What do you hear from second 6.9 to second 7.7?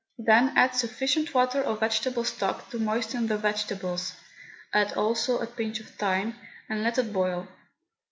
it boil.